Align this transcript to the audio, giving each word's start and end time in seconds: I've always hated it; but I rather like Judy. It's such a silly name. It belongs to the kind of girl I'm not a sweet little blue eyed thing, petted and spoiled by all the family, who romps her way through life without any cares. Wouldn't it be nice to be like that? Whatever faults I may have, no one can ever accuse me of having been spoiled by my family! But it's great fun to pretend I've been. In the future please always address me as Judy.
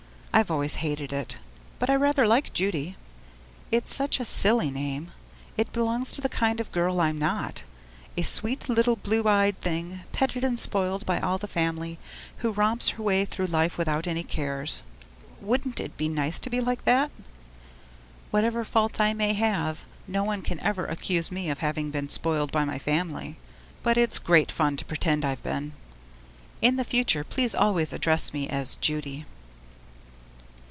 I've 0.33 0.49
always 0.49 0.75
hated 0.75 1.11
it; 1.11 1.35
but 1.77 1.89
I 1.89 1.95
rather 1.97 2.25
like 2.25 2.53
Judy. 2.53 2.95
It's 3.69 3.93
such 3.93 4.17
a 4.17 4.23
silly 4.25 4.71
name. 4.71 5.11
It 5.57 5.73
belongs 5.73 6.09
to 6.11 6.21
the 6.21 6.29
kind 6.29 6.61
of 6.61 6.71
girl 6.71 7.01
I'm 7.01 7.19
not 7.19 7.63
a 8.15 8.21
sweet 8.21 8.69
little 8.69 8.95
blue 8.95 9.25
eyed 9.25 9.59
thing, 9.59 9.99
petted 10.13 10.45
and 10.45 10.57
spoiled 10.57 11.05
by 11.05 11.19
all 11.19 11.37
the 11.37 11.49
family, 11.49 11.99
who 12.37 12.51
romps 12.53 12.91
her 12.91 13.03
way 13.03 13.25
through 13.25 13.47
life 13.47 13.77
without 13.77 14.07
any 14.07 14.23
cares. 14.23 14.83
Wouldn't 15.41 15.81
it 15.81 15.97
be 15.97 16.07
nice 16.07 16.39
to 16.39 16.49
be 16.49 16.61
like 16.61 16.85
that? 16.85 17.11
Whatever 18.31 18.63
faults 18.63 19.01
I 19.01 19.11
may 19.13 19.33
have, 19.33 19.83
no 20.07 20.23
one 20.23 20.43
can 20.43 20.61
ever 20.61 20.85
accuse 20.85 21.29
me 21.29 21.49
of 21.49 21.59
having 21.59 21.91
been 21.91 22.07
spoiled 22.07 22.53
by 22.53 22.63
my 22.63 22.79
family! 22.79 23.35
But 23.83 23.97
it's 23.97 24.17
great 24.17 24.49
fun 24.49 24.77
to 24.77 24.85
pretend 24.85 25.25
I've 25.25 25.43
been. 25.43 25.73
In 26.61 26.77
the 26.77 26.85
future 26.85 27.25
please 27.25 27.53
always 27.53 27.91
address 27.91 28.33
me 28.33 28.47
as 28.47 28.75
Judy. 28.75 29.25